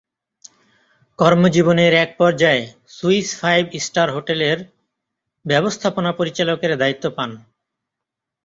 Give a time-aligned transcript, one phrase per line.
[1.19, 2.63] কর্মজীবনের এক পর্যায়ে
[2.87, 4.57] "সুইস ফাইভ-স্টার হোটেলের"
[5.45, 7.31] ব্যবস্থাপনা পরিচালকের দায়িত্ব পান।